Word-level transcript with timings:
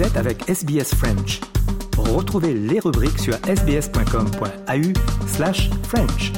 Vous 0.00 0.06
êtes 0.06 0.16
avec 0.16 0.48
SBS 0.48 0.94
French. 0.94 1.40
Retrouvez 1.98 2.54
les 2.54 2.80
rubriques 2.80 3.18
sur 3.18 3.34
sbs.com.au 3.34 5.26
slash 5.26 5.68
French. 5.82 6.32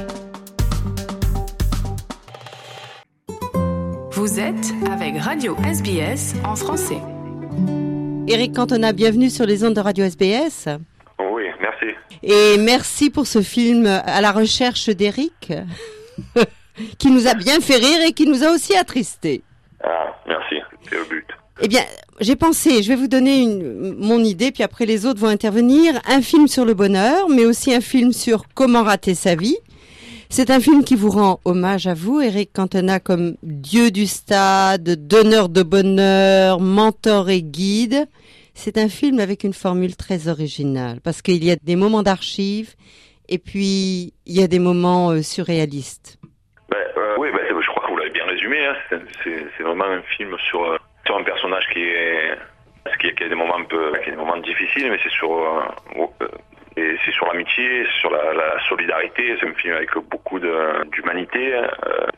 Vous 4.11 4.41
êtes 4.41 4.73
avec 4.91 5.17
Radio 5.17 5.57
SBS 5.65 6.35
en 6.45 6.57
français. 6.57 6.99
Eric 8.27 8.57
Cantona, 8.57 8.93
bienvenue 8.93 9.31
sur 9.31 9.47
les 9.47 9.65
ondes 9.65 9.75
de 9.75 9.81
Radio 9.81 10.07
SBS. 10.07 10.69
Oui, 11.21 11.45
merci. 11.61 11.95
Et 12.25 12.59
merci 12.59 13.11
pour 13.11 13.29
ce 13.29 13.43
film 13.43 13.87
à 13.87 14.21
la 14.21 14.33
recherche 14.33 14.89
d'Eric, 14.89 15.53
qui 16.99 17.13
nous 17.13 17.29
a 17.29 17.35
bien 17.35 17.61
fait 17.61 17.77
rire 17.77 18.01
et 18.09 18.13
qui 18.13 18.27
nous 18.27 18.43
a 18.43 18.51
aussi 18.51 18.77
attristés. 18.77 19.45
Ah, 19.85 20.17
merci, 20.27 20.57
c'est 20.83 20.97
le 20.97 21.05
but. 21.05 21.29
Eh 21.65 21.69
bien, 21.69 21.83
j'ai 22.21 22.35
pensé, 22.35 22.83
je 22.83 22.89
vais 22.89 22.97
vous 22.97 23.07
donner 23.07 23.41
une, 23.41 23.95
mon 23.97 24.19
idée, 24.19 24.51
puis 24.51 24.65
après 24.65 24.85
les 24.85 25.07
autres 25.07 25.21
vont 25.21 25.29
intervenir. 25.29 25.95
Un 26.09 26.21
film 26.21 26.49
sur 26.49 26.65
le 26.65 26.75
bonheur, 26.75 27.29
mais 27.29 27.45
aussi 27.45 27.73
un 27.73 27.81
film 27.81 28.13
sur 28.13 28.45
comment 28.55 28.83
rater 28.83 29.15
sa 29.15 29.37
vie. 29.37 29.57
C'est 30.29 30.51
un 30.51 30.61
film 30.61 30.83
qui 30.83 30.97
vous 30.97 31.11
rend 31.11 31.41
hommage 31.45 31.87
à 31.87 31.95
vous, 31.95 32.21
Eric 32.21 32.53
Cantona, 32.53 32.99
comme 33.01 33.37
dieu 33.43 33.91
du 33.91 34.07
stade, 34.07 35.07
donneur 35.07 35.49
de 35.51 35.63
bonheur, 35.63 36.59
mentor 36.59 37.31
et 37.31 37.43
guide. 37.43 38.09
C'est 38.55 38.77
un 38.79 38.89
film 38.89 39.21
avec 39.21 39.45
une 39.45 39.53
formule 39.53 39.95
très 39.95 40.29
originale, 40.29 41.01
parce 41.03 41.23
qu'il 41.23 41.45
y 41.45 41.51
a 41.51 41.57
des 41.63 41.77
moments 41.77 42.03
d'archives, 42.03 42.75
et 43.29 43.39
puis 43.39 44.15
il 44.27 44.35
y 44.37 44.43
a 44.43 44.49
des 44.49 44.59
moments 44.59 45.11
euh, 45.11 45.23
surréalistes. 45.23 46.19
Ben, 46.71 46.77
euh, 46.97 47.15
oui, 47.19 47.29
ben, 47.33 47.41
je 47.49 47.67
crois 47.69 47.85
que 47.87 47.91
vous 47.93 47.99
l'avez 47.99 48.11
bien 48.11 48.25
résumé. 48.27 48.67
Hein. 48.67 48.99
C'est- 49.23 49.63
vraiment 49.63 49.85
un 49.85 50.03
film 50.17 50.35
sur, 50.51 50.61
euh, 50.65 50.77
sur 51.07 51.17
un 51.17 51.23
personnage 51.23 51.67
qui 51.73 51.83
est 51.83 52.37
qui, 52.99 53.09
a- 53.25 53.29
des 53.29 53.35
moments 53.35 53.59
un 53.59 53.65
peu, 53.65 53.93
a 53.95 53.99
des 54.11 54.17
moments 54.17 54.37
difficiles, 54.39 54.91
mais 54.91 54.99
c'est 55.03 55.11
sur 55.11 55.33
euh, 55.33 56.27
et 56.77 56.97
c'est 57.05 57.13
sur 57.13 57.27
l'amitié, 57.27 57.85
sur 58.01 58.11
la, 58.11 58.33
la 58.33 58.59
solidarité. 58.69 59.37
C'est 59.39 59.47
un 59.47 59.53
film 59.55 59.75
avec 59.75 59.91
beaucoup 60.11 60.39
d'humanité, 60.41 61.55
euh, 61.55 61.67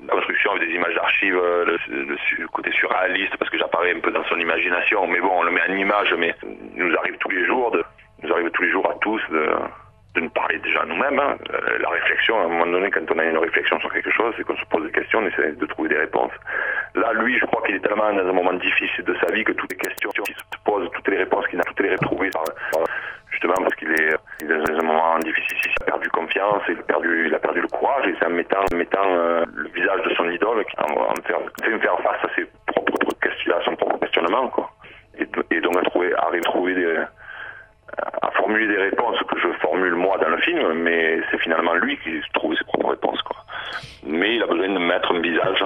la 0.07 0.13
construction 0.15 0.53
avec 0.53 0.69
des 0.69 0.75
images 0.75 0.95
d'archives, 0.95 1.37
euh, 1.37 1.65
le, 1.89 2.17
le 2.39 2.49
côté 2.49 2.71
surréaliste 2.73 3.37
parce 3.37 3.51
que 3.51 3.59
j'apparais 3.59 3.93
un 3.93 4.01
peu 4.01 4.13
dans 4.13 4.25
son 4.25 4.39
imagination. 4.39 5.07
Mais 5.09 5.21
bon, 5.21 5.31
on 5.35 5.43
le 5.43 5.51
met 5.51 5.61
en 5.69 5.75
image, 5.75 6.15
mais 6.17 6.35
il 6.77 6.85
nous 6.85 6.97
arrive 6.97 7.17
tous 7.19 7.31
les 7.31 7.45
jours 7.47 7.73
de, 7.73 7.83
il 8.23 8.29
nous 8.29 8.35
arrive 8.35 8.51
tous 8.53 8.63
les 8.63 8.71
jours 8.71 8.89
à 8.89 8.95
tous 9.01 9.21
de 9.33 9.49
de 10.15 10.21
nous 10.21 10.31
parler 10.31 10.59
déjà 10.59 10.85
nous-mêmes. 10.85 11.19
hein. 11.19 11.37
Euh, 11.53 11.79
La 11.81 11.89
réflexion, 11.91 12.39
à 12.41 12.45
un 12.45 12.49
moment 12.49 12.67
donné, 12.67 12.91
quand 12.91 13.01
on 13.11 13.19
a 13.19 13.25
une 13.25 13.39
réflexion 13.39 13.79
sur 13.81 13.93
quelque 13.93 14.11
chose, 14.11 14.33
c'est 14.37 14.45
qu'on 14.45 14.57
se 14.57 14.65
pose 14.67 14.85
des 14.87 14.93
questions, 14.93 15.19
on 15.21 15.27
essaie 15.27 15.53
de 15.53 15.67
trouver 15.67 15.89
des 15.89 15.99
réponses. 15.99 16.33
Là, 16.95 17.13
lui, 17.15 17.39
je 17.39 17.45
crois 17.47 17.63
qu'il 17.67 17.75
est 17.75 17.81
tellement 17.81 18.13
dans 18.13 18.29
un 18.29 18.33
moment 18.33 18.53
difficile 18.55 19.05
de 19.05 19.15
sa 19.25 19.33
vie 19.33 19.45
que 19.45 19.53
toutes 19.53 19.73
les 19.73 19.79
questions 19.79 20.11
qui 20.11 20.33
se 20.33 20.43
posent, 20.65 20.89
toutes 20.93 21.09
les 21.09 21.19
réponses 21.19 21.47
qu'il 21.49 21.59
a, 21.61 21.65
toutes 21.65 21.81
les 21.81 21.91
retrouvées, 21.91 22.31
justement 23.33 23.55
parce 23.55 23.75
qu'il 23.75 23.91
est, 23.91 24.15
dans 24.47 24.79
un 24.79 24.83
moment 24.87 25.19
difficile. 25.19 25.59
Il 25.65 25.83
a 25.83 25.87
perdu 25.87 26.09
confiance, 26.11 26.63
il 26.69 26.79
a 26.79 26.83
perdu, 26.83 27.27
il 27.27 27.35
a 27.35 27.39
perdu 27.41 27.61
le 27.61 27.69
courage, 27.69 28.07
et 28.07 28.15
c'est 28.19 28.27
en 28.27 28.31
mettant, 28.31 28.61
en 28.61 29.17
euh, 29.17 29.45
le 29.53 29.69
visage 29.71 30.03
de 30.03 30.15
son 30.15 30.29
idole, 30.31 30.65
qui- 30.67 30.77
en, 30.79 31.15
fait 31.25 31.79
faire 31.81 31.99
face 31.99 32.25
à 32.31 32.35
ses 32.37 32.47
propres 32.67 33.15
questions, 33.21 33.57
à 33.57 33.65
son 33.65 33.75
propre 33.75 33.99
questionnement, 33.99 34.49
quoi. 34.49 34.71
Et, 35.19 35.27
et 35.51 35.61
donc 35.61 35.77
à 35.77 35.83
trouver, 35.83 36.15
à 36.15 36.27
retrouver 36.27 36.75
des, 36.75 36.97
à 38.23 38.31
formuler 38.33 38.67
des 38.67 38.83
réponses 38.83 39.19
que 39.29 39.39
je 39.41 39.49
formule 39.61 39.95
moi 39.95 40.19
dans 40.19 40.29
le 40.29 40.39
film, 40.39 40.73
mais 40.75 41.21
c'est 41.31 41.39
finalement 41.39 41.75
lui 41.75 41.97
qui 41.99 42.11
trouve 42.33 42.55
ses 42.57 42.65
propres 42.65 42.91
réponses. 42.91 43.21
Quoi. 43.23 43.37
Mais 44.07 44.37
il 44.37 44.43
a 44.43 44.47
besoin 44.47 44.69
de 44.69 44.79
mettre 44.79 45.13
un 45.13 45.21
visage 45.21 45.65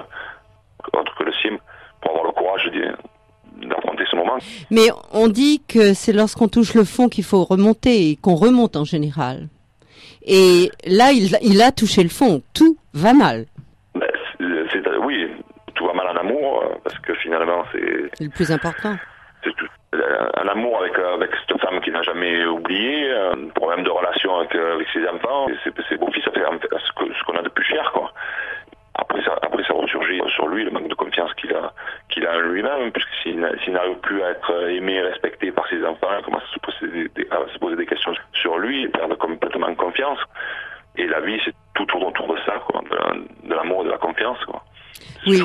autre 0.93 1.15
que 1.19 1.25
le 1.25 1.33
sien 1.33 1.57
pour 2.01 2.11
avoir 2.13 2.27
le 2.27 2.33
courage 2.33 2.71
d'affronter 3.63 4.05
ce 4.11 4.17
moment. 4.17 4.39
Mais 4.71 4.89
on 5.13 5.29
dit 5.29 5.63
que 5.69 5.95
c'est 5.95 6.13
lorsqu'on 6.13 6.49
touche 6.49 6.75
le 6.75 6.85
fond 6.85 7.09
qu'il 7.09 7.25
faut 7.25 7.45
remonter 7.45 8.11
et 8.11 8.17
qu'on 8.17 8.35
remonte 8.37 8.77
en 8.77 8.85
général. 8.85 9.49
Et 10.23 10.71
là, 10.87 11.11
il, 11.13 11.37
il 11.43 11.63
a 11.63 11.73
touché 11.73 12.03
le 12.03 12.09
fond. 12.09 12.43
Tout 12.55 12.77
va 12.95 13.15
mal. 13.15 13.47
Ben, 13.95 14.09
oui, 15.05 15.27
tout 15.75 15.87
va 15.87 15.95
mal 15.95 16.07
en 16.09 16.21
amour, 16.21 16.63
parce 16.85 16.99
que 17.01 17.15
finalement, 17.15 17.65
c'est 17.73 18.11
C'est 18.15 18.25
le 18.25 18.31
plus 18.31 18.53
important. 18.53 18.97
c'est 19.43 19.55
tout. 19.57 19.67
Un 19.93 20.49
amour 20.49 20.79
avec, 20.81 20.99
euh, 20.99 21.15
avec 21.15 21.31
femme 21.35 21.48
qu'il 21.48 21.48
n'a 21.99 22.03
jamais 22.03 22.45
oublié, 22.47 23.11
un 23.13 23.49
problème 23.55 23.83
de 23.85 23.91
relation 23.91 24.37
avec, 24.39 24.55
euh, 24.55 24.75
avec 24.75 24.89
ses 24.93 25.07
enfants, 25.09 25.47
ses, 25.65 25.71
ses 25.89 25.97
beaux-fils, 25.97 26.25
ça 26.25 26.31
fait 26.33 26.45
en 26.45 26.59
fait 26.59 26.69
ce 26.73 26.93
que- 26.93 27.13
ce 27.15 27.25
qu'on 27.25 27.37
a 27.37 27.43
de 27.43 27.49
plus 27.49 27.65
cher, 27.65 27.91
quoi. 27.93 28.13
Après 28.95 29.23
ça, 29.23 29.39
après 29.43 29.63
ça 29.65 29.75
ressurgit 29.75 30.21
sur 30.35 30.49
lui 30.49 30.65
le 30.65 30.71
manque 30.71 30.89
de 30.89 30.95
confiance 30.95 31.33
qu'il 31.35 31.55
a, 31.55 31.73
qu'il 32.11 32.27
a 32.27 32.37
en 32.37 32.41
lui-même, 32.41 32.91
puisque 32.93 33.13
s'il 33.23 33.39
n'a- 33.39 33.57
s'il 33.63 33.73
n'arrive 33.73 33.97
plus 33.99 34.23
à 34.23 34.31
être 34.31 34.69
aimé 34.71 34.95
et 34.95 35.03
respecté 35.03 35.53
par 35.53 35.67
ses 35.69 35.85
enfants, 35.85 36.09
il 36.19 36.25
commence 36.25 36.43
à 36.43 36.55
se 36.55 36.59
poser 36.61 36.93
des, 36.93 37.09
des- 37.11 37.31
à 37.31 37.39
se 37.53 37.59
poser 37.59 37.77
des 37.77 37.87
questions 37.87 38.13
sur 38.33 38.59
lui, 38.59 38.83
il 38.83 38.91
perd 38.91 39.15
complètement 39.17 39.73
confiance. 39.75 40.19
Et 40.97 41.07
la 41.07 41.21
vie, 41.21 41.41
c'est 41.45 41.55
tout 41.75 41.85
tourne 41.87 42.05
autour 42.05 42.35
de 42.35 42.41
ça, 42.45 42.55
quoi, 42.67 42.81
de, 42.91 42.97
la- 42.97 43.49
de 43.51 43.55
l'amour 43.55 43.83
et 43.83 43.85
de 43.87 43.91
la 43.91 43.99
confiance, 43.99 44.45
quoi. 44.45 44.63
Oui 45.27 45.37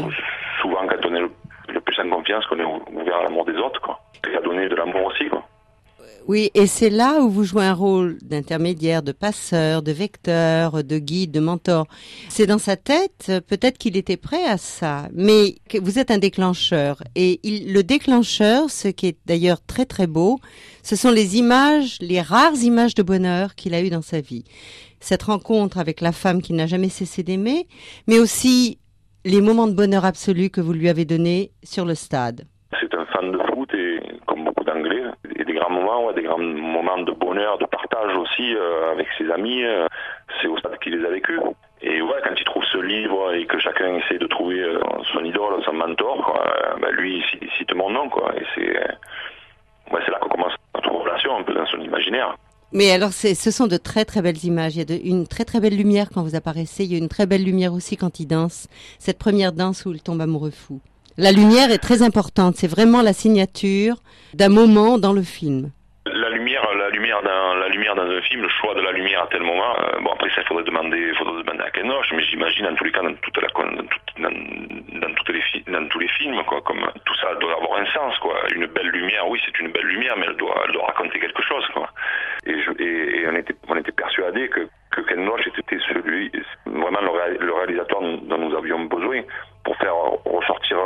Souvent, 0.62 0.88
quand 0.88 1.06
on 1.06 1.16
est 1.16 1.20
le, 1.20 1.32
le 1.70 1.80
plus 1.82 2.00
en 2.00 2.10
confiance, 2.10 2.46
qu'on 2.48 2.60
est 2.60 2.64
ou- 2.64 2.84
ouvert 2.92 3.18
à 3.18 3.24
l'amour 3.24 3.46
des 3.46 3.56
autres, 3.58 3.82
quoi. 3.82 4.00
Et 4.32 4.36
à 4.36 4.42
donner 4.42 4.68
de 4.68 4.76
l'amour 4.76 5.06
aussi, 5.06 5.28
quoi. 5.30 5.44
Oui, 6.34 6.50
et 6.56 6.66
c'est 6.66 6.90
là 6.90 7.20
où 7.22 7.30
vous 7.30 7.44
jouez 7.44 7.64
un 7.64 7.76
rôle 7.76 8.18
d'intermédiaire, 8.24 9.04
de 9.04 9.12
passeur, 9.12 9.84
de 9.84 9.92
vecteur, 9.92 10.84
de 10.84 10.98
guide, 10.98 11.30
de 11.30 11.40
mentor. 11.40 11.86
C'est 12.28 12.48
dans 12.48 12.58
sa 12.58 12.76
tête, 12.76 13.32
peut-être 13.48 13.78
qu'il 13.78 13.96
était 13.98 14.18
prêt 14.18 14.44
à 14.44 14.58
ça, 14.58 15.10
mais 15.14 15.58
vous 15.80 16.00
êtes 16.00 16.10
un 16.10 16.18
déclencheur. 16.18 17.04
Et 17.14 17.40
il, 17.44 17.72
le 17.72 17.84
déclencheur, 17.84 18.72
ce 18.72 18.88
qui 18.88 19.06
est 19.06 19.18
d'ailleurs 19.28 19.64
très 19.64 19.86
très 19.86 20.08
beau, 20.08 20.40
ce 20.82 20.96
sont 20.96 21.12
les 21.12 21.38
images, 21.38 21.98
les 22.02 22.20
rares 22.20 22.64
images 22.64 22.96
de 22.96 23.04
bonheur 23.04 23.54
qu'il 23.54 23.76
a 23.76 23.84
eues 23.84 23.92
dans 23.92 24.02
sa 24.02 24.20
vie. 24.20 24.44
Cette 25.02 25.22
rencontre 25.22 25.78
avec 25.78 26.02
la 26.02 26.14
femme 26.14 26.42
qu'il 26.42 26.56
n'a 26.56 26.66
jamais 26.66 26.90
cessé 26.90 27.22
d'aimer, 27.22 27.68
mais 28.08 28.18
aussi 28.18 28.80
les 29.24 29.40
moments 29.40 29.68
de 29.68 29.76
bonheur 29.76 30.04
absolu 30.04 30.50
que 30.50 30.62
vous 30.62 30.74
lui 30.74 30.90
avez 30.90 31.06
donnés 31.06 31.52
sur 31.62 31.86
le 31.86 31.94
stade. 31.94 32.48
C'est 32.82 32.92
un 32.96 33.06
fan 33.06 33.32
de 33.32 33.38
foot 33.54 33.70
et 33.76 34.00
comme 34.26 34.50
d'anglais, 34.74 35.04
et 35.36 35.44
des 35.46 35.54
grands 35.54 35.70
moments, 35.70 36.12
des 36.14 36.24
grands 36.24 36.38
moments 36.40 37.00
de 37.00 37.12
bonheur, 37.12 37.58
de 37.58 37.66
partage 37.66 38.16
aussi 38.18 38.56
euh, 38.56 38.92
avec 38.92 39.08
ses 39.18 39.30
amis. 39.32 39.64
euh, 39.64 39.88
c'est 40.42 40.48
au 40.48 40.58
stade 40.58 40.78
qu'il 40.80 40.98
les 40.98 41.06
a 41.06 41.10
vécus. 41.10 41.40
Et 41.82 42.02
ouais, 42.02 42.20
quand 42.24 42.34
il 42.38 42.44
trouve 42.46 42.64
ce 42.72 42.78
livre 42.78 43.34
et 43.34 43.46
que 43.46 43.60
chacun 43.60 43.96
essaie 43.98 44.18
de 44.18 44.28
trouver 44.28 44.60
euh, 44.62 44.80
son 45.12 45.24
idole, 45.24 45.62
son 45.66 45.74
mentor, 45.74 46.40
ben 46.82 46.92
lui 46.92 47.24
il 47.42 47.50
cite- 47.58 47.74
mon 47.76 47.90
nom, 47.90 48.10
quoi. 48.10 48.34
Et 48.38 48.44
c'est 48.56 48.70
ouais, 49.94 50.02
là 50.08 50.18
qu'on 50.22 50.30
commence 50.30 50.54
notre 50.76 50.92
relation 50.92 51.38
un 51.38 51.44
peu 51.44 51.54
dans 51.54 51.66
son 51.68 51.80
imaginaire. 51.82 52.36
Mais 52.72 52.90
alors, 52.92 53.12
ce 53.14 53.52
sont 53.52 53.68
de 53.68 53.78
très 53.78 54.04
très 54.04 54.22
belles 54.24 54.44
images. 54.46 54.76
Il 54.76 54.90
y 54.90 54.94
a 54.94 54.98
une 55.04 55.28
très 55.28 55.46
très 55.46 55.60
belle 55.60 55.78
lumière 55.78 56.08
quand 56.12 56.24
vous 56.24 56.36
apparaissez. 56.36 56.84
Il 56.86 56.92
y 56.92 56.96
a 56.96 56.98
une 56.98 57.10
très 57.10 57.28
belle 57.28 57.44
lumière 57.44 57.74
aussi 57.74 57.98
quand 57.98 58.20
il 58.20 58.26
danse. 58.26 58.68
Cette 58.98 59.20
première 59.20 59.52
danse 59.52 59.86
où 59.86 59.92
il 59.92 60.02
tombe 60.02 60.22
amoureux 60.22 60.50
fou. 60.50 60.80
La 61.18 61.32
lumière 61.32 61.70
est 61.72 61.78
très 61.78 62.02
importante. 62.02 62.56
C'est 62.56 62.68
vraiment 62.68 63.02
la 63.02 63.14
signature 63.14 63.96
d'un 64.34 64.50
moment 64.50 64.98
dans 64.98 65.14
le 65.14 65.22
film. 65.22 65.72
La 66.06 66.30
lumière, 66.30 66.68
la 66.76 66.90
lumière 66.90 67.22
dans 67.96 68.02
un 68.04 68.22
film, 68.24 68.42
le 68.42 68.50
choix 68.50 68.74
de 68.76 68.82
la 68.82 68.92
lumière 68.92 69.24
à 69.24 69.28
tel 69.28 69.42
moment. 69.42 69.74
euh, 69.80 70.00
bon 70.02 70.12
après 70.12 70.30
ça, 70.36 70.44
faudrait 70.44 70.64
demander, 70.64 71.14
faudrait 71.18 71.42
demander 71.44 71.64
à 71.64 71.72
Ken 71.72 71.88
Loach, 71.88 72.12
mais 72.14 72.24
j'imagine 72.24 72.66
en 72.68 72.76
tous 72.76 72.84
les 72.84 72.92
cas 72.92 73.02
dans 73.02 73.14
toutes 73.14 73.38
les 73.38 73.48
dans 75.68 75.88
tous 75.88 76.00
les 76.00 76.08
films, 76.10 76.42
quoi, 76.46 76.62
comme 76.62 76.82
tout 77.06 77.16
ça 77.22 77.34
doit 77.36 77.54
avoir 77.56 77.80
un 77.80 77.86
sens, 77.94 78.18
quoi. 78.20 78.36
Une 78.54 78.66
belle 78.68 78.90
lumière, 78.90 79.28
oui, 79.30 79.40
c'est 79.46 79.58
une 79.60 79.72
belle 79.72 79.86
lumière, 79.86 80.16
mais 80.18 80.26
elle 80.28 80.36
doit, 80.38 80.54
raconter 80.88 81.20
quelque 81.20 81.42
chose, 81.44 81.66
quoi. 81.74 81.90
Et, 82.46 82.56
on 83.28 83.36
était, 83.36 83.56
on 83.70 83.76
était 83.78 83.92
persuadé 83.92 84.50
que 84.50 84.68
que 84.92 85.02
Ken 85.02 85.28
était 85.58 85.80
celui, 85.88 86.32
vraiment 86.66 87.02
le, 87.02 87.10
ré- 87.10 87.38
le 87.40 87.54
réalisateur 87.54 88.00
dont 88.02 88.38
nous 88.38 88.56
avions 88.56 88.86
besoin 88.86 89.22
pour 89.64 89.76
faire 89.78 89.96
ressortir. 90.26 90.78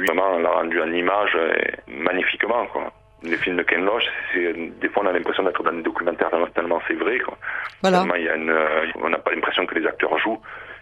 Lui, 0.00 0.06
vraiment, 0.06 0.38
l'a 0.38 0.50
rendu 0.50 0.80
en 0.80 0.90
image 0.92 1.32
euh, 1.36 1.52
magnifiquement, 1.88 2.66
quoi. 2.66 2.92
Les 3.22 3.36
films 3.36 3.56
de 3.58 3.62
Ken 3.64 3.84
Loach, 3.84 4.04
des 4.34 4.88
fois, 4.88 5.02
on 5.04 5.06
a 5.08 5.12
l'impression 5.12 5.42
d'être 5.42 5.62
dans 5.62 5.72
des 5.72 5.82
documentaires 5.82 6.30
tellement, 6.54 6.80
c'est 6.88 6.94
vrai, 6.94 7.18
quoi. 7.18 7.36
Voilà. 7.82 7.98
Tellement 8.00 8.14
il 8.14 8.24
y 8.24 8.28
a 8.28 8.34
une, 8.34 8.48
euh, 8.48 8.86
on 9.02 9.10
n'a 9.10 9.18
pas 9.18 9.32
l'impression 9.32 9.66
que 9.66 9.74
les 9.78 9.86
acteurs 9.86 10.16
jouent. 10.18 10.40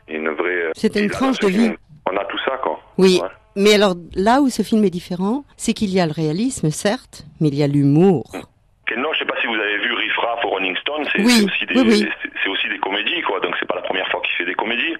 Une 0.08 0.28
vraie. 0.30 0.66
euh, 0.66 0.70
C'était 0.76 1.00
une 1.02 1.10
tranche 1.10 1.38
de 1.40 1.48
vie. 1.48 1.72
On 2.10 2.16
a 2.16 2.24
tout 2.26 2.38
ça, 2.44 2.56
quoi. 2.62 2.78
Oui. 2.96 3.18
Ouais. 3.20 3.28
Mais 3.56 3.74
alors, 3.74 3.94
là 4.14 4.40
où 4.40 4.48
ce 4.48 4.62
film 4.62 4.84
est 4.84 4.90
différent, 4.90 5.42
c'est 5.56 5.72
qu'il 5.72 5.90
y 5.92 5.98
a 6.00 6.06
le 6.06 6.12
réalisme, 6.12 6.70
certes, 6.70 7.24
mais 7.40 7.48
il 7.48 7.56
y 7.56 7.62
a 7.64 7.66
l'humour. 7.66 8.24
Ken 8.86 9.02
Loach, 9.02 9.14
je 9.14 9.18
sais 9.18 9.24
pas 9.26 9.38
si 9.40 9.46
vous 9.48 9.54
avez 9.54 9.76
vu 9.78 9.92
Riff 9.92 10.16
Raff 10.16 10.44
au 10.44 10.48
Rolling 10.48 10.76
Stone, 10.76 11.04
c'est 11.12 11.20
Oui, 11.20 11.44
aussi 11.44 11.66
des, 11.66 11.74
oui, 11.80 12.06
oui. 12.06 12.48
aussi 12.50 12.68
des 12.68 12.78
comédies, 12.78 13.20
quoi. 13.22 13.40
Donc 13.40 13.54
c'est 13.58 13.66
pas 13.68 13.74
la 13.74 13.82
première 13.82 14.08
fois 14.10 14.20
qu'il 14.22 14.32
fait 14.36 14.44
des 14.46 14.54
comédies. 14.54 14.94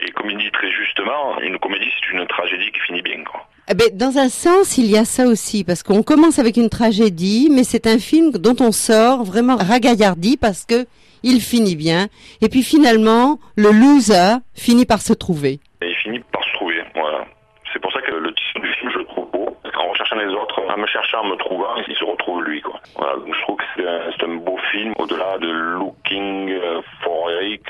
Et 0.00 0.10
comme 0.12 0.28
il 0.30 0.36
dit 0.38 0.50
très 0.52 0.70
justement, 0.70 1.40
une 1.40 1.58
comédie 1.58 1.90
c'est 1.98 2.12
une 2.12 2.24
tragédie 2.28 2.70
qui 2.70 2.78
finit 2.80 3.02
bien, 3.02 3.24
quoi. 3.24 3.44
Eh 3.72 3.74
ben, 3.74 3.88
dans 3.94 4.18
un 4.18 4.28
sens, 4.28 4.76
il 4.76 4.84
y 4.84 4.98
a 4.98 5.06
ça 5.06 5.24
aussi, 5.24 5.64
parce 5.64 5.82
qu'on 5.82 6.02
commence 6.02 6.38
avec 6.38 6.58
une 6.58 6.68
tragédie, 6.68 7.48
mais 7.50 7.64
c'est 7.64 7.86
un 7.86 7.98
film 7.98 8.32
dont 8.32 8.56
on 8.60 8.70
sort 8.70 9.24
vraiment 9.24 9.56
ragaillardi 9.56 10.36
parce 10.36 10.66
que 10.66 10.84
il 11.22 11.40
finit 11.40 11.74
bien. 11.74 12.08
Et 12.42 12.50
puis 12.50 12.62
finalement, 12.62 13.38
le 13.56 13.70
loser 13.70 14.40
finit 14.52 14.84
par 14.84 15.00
se 15.00 15.14
trouver. 15.14 15.58
Il 15.80 15.94
finit 16.04 16.20
par 16.34 16.44
se 16.44 16.52
trouver, 16.52 16.82
voilà. 16.94 17.24
C'est 17.72 17.80
pour 17.80 17.90
ça 17.92 18.02
que 18.02 18.12
le 18.12 18.34
titre 18.34 18.60
du 18.60 18.72
film, 18.74 18.90
je 18.92 18.98
le 18.98 19.04
trouve 19.06 19.30
beau. 19.30 19.56
Qu'en 19.72 19.88
recherchant 19.88 20.16
les 20.16 20.34
autres, 20.34 20.60
en 20.68 20.76
me 20.76 20.86
cherchant, 20.86 21.20
en 21.20 21.28
me 21.28 21.36
trouvant, 21.36 21.74
il 21.88 21.96
se 21.96 22.04
retrouve 22.04 22.42
lui. 22.42 22.60
Quoi. 22.60 22.78
Je 22.98 23.40
trouve 23.40 23.56
que 23.56 23.64
c'est 23.74 23.88
un, 23.88 24.28
un 24.28 24.34
beau 24.36 24.58
film, 24.70 24.92
au-delà 24.98 25.38
de 25.38 25.48
Looking 25.48 26.50
euh, 26.50 26.82
for 27.02 27.11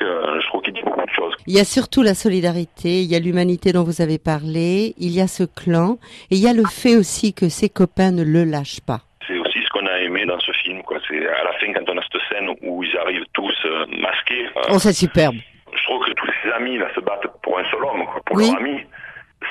Euh, 0.03 0.41
je 0.41 0.47
trouve 0.49 0.63
qu'il 0.63 0.75
dit 0.75 0.83
beaucoup 0.83 1.01
de 1.05 1.11
choses. 1.11 1.35
Il 1.47 1.55
y 1.55 1.61
a 1.61 1.65
surtout 1.65 2.03
la 2.03 2.15
solidarité, 2.15 3.01
il 3.03 3.11
y 3.11 3.15
a 3.15 3.19
l'humanité 3.19 3.73
dont 3.73 3.85
vous 3.85 4.01
avez 4.03 4.19
parlé, 4.19 4.95
il 4.99 5.11
y 5.11 5.21
a 5.21 5.27
ce 5.27 5.45
clan, 5.45 5.99
et 6.31 6.37
il 6.37 6.39
y 6.43 6.49
a 6.49 6.53
le 6.53 6.65
fait 6.65 6.97
aussi 6.97 7.33
que 7.35 7.49
ses 7.49 7.69
copains 7.69 8.11
ne 8.11 8.23
le 8.25 8.45
lâchent 8.45 8.81
pas. 8.87 9.01
C'est 9.27 9.39
aussi 9.39 9.61
ce 9.63 9.69
qu'on 9.71 9.87
a 9.87 9.99
aimé 10.01 10.27
dans 10.27 10.39
ce 10.41 10.53
film. 10.65 10.83
Quoi. 10.83 10.99
C'est 11.09 11.19
à 11.27 11.45
la 11.45 11.53
fin, 11.59 11.73
quand 11.73 11.89
on 11.93 11.99
a 11.99 12.03
cette 12.03 12.23
scène 12.31 12.49
où 12.63 12.83
ils 12.85 12.97
arrivent 12.99 13.25
tous 13.33 13.55
euh, 13.67 13.87
masqués, 14.01 14.47
euh, 14.57 14.61
Oh, 14.75 14.79
c'est 14.79 14.93
superbe. 14.93 15.37
je 15.75 15.83
trouve 15.85 16.05
que 16.05 16.13
tous 16.13 16.29
ces 16.43 16.51
amis 16.53 16.77
là 16.79 16.89
se 16.95 17.01
battent 17.01 17.27
pour 17.43 17.59
un 17.59 17.65
seul 17.71 17.85
homme, 17.85 18.05
quoi, 18.07 18.21
pour 18.27 18.37
Oui. 18.37 18.49
leur 18.51 18.61
ami. 18.61 18.81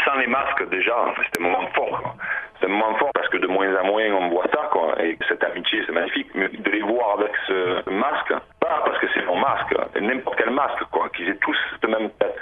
Sans 0.05 0.15
les 0.19 0.27
masques 0.27 0.69
déjà, 0.69 0.95
c'était 1.23 1.41
un 1.41 1.49
moment 1.49 1.67
fort. 1.75 2.15
C'est 2.59 2.67
un 2.67 2.69
moment 2.69 2.95
fort 2.97 3.10
que 3.31 3.37
de 3.37 3.47
moins 3.47 3.73
en 3.79 3.85
moins 3.85 4.03
on 4.11 4.29
voit 4.29 4.45
ça, 4.53 4.69
quoi. 4.71 4.95
Et 5.01 5.17
cette 5.27 5.43
amitié, 5.43 5.83
c'est 5.85 5.93
magnifique. 5.93 6.27
Mais 6.35 6.49
de 6.49 6.69
les 6.69 6.81
voir 6.81 7.19
avec 7.19 7.31
ce 7.47 7.89
masque, 7.89 8.33
pas 8.59 8.83
parce 8.85 8.99
que 8.99 9.07
c'est 9.13 9.25
mon 9.25 9.37
masque, 9.37 9.73
n'importe 9.99 10.37
quel 10.37 10.51
masque, 10.51 10.83
quoi. 10.91 11.09
Qu'ils 11.09 11.29
aient 11.29 11.41
tous 11.41 11.57
cette 11.71 11.89
même 11.89 12.09
tête. 12.19 12.35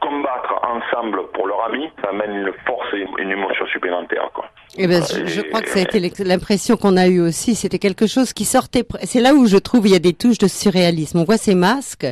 Combattre 0.00 0.54
ensemble 0.62 1.26
pour 1.32 1.46
leur 1.46 1.64
ami, 1.66 1.90
ça 2.02 2.10
amène 2.10 2.34
une 2.34 2.52
force 2.64 2.92
et 2.94 3.06
une 3.18 3.30
émotion 3.30 3.66
supplémentaire, 3.66 4.30
quoi. 4.32 4.46
Eh 4.78 4.86
ben, 4.86 5.02
je, 5.02 5.26
je 5.26 5.40
crois 5.40 5.62
que 5.62 5.70
ça 5.70 5.78
a 5.78 5.82
été 5.82 5.98
l'impression 6.22 6.76
qu'on 6.76 6.98
a 6.98 7.06
eue 7.06 7.20
aussi. 7.20 7.54
C'était 7.54 7.78
quelque 7.78 8.06
chose 8.06 8.34
qui 8.34 8.44
sortait. 8.44 8.84
C'est 9.04 9.20
là 9.20 9.32
où 9.32 9.46
je 9.46 9.56
trouve 9.56 9.86
il 9.86 9.92
y 9.92 9.96
a 9.96 9.98
des 9.98 10.12
touches 10.12 10.36
de 10.36 10.48
surréalisme. 10.48 11.18
On 11.18 11.24
voit 11.24 11.38
ces 11.38 11.54
masques 11.54 12.06